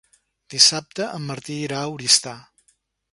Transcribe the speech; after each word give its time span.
Dissabte 0.53 1.05
en 1.17 1.27
Martí 1.31 1.57
irà 1.67 1.83
a 1.83 1.91
Oristà. 1.99 2.33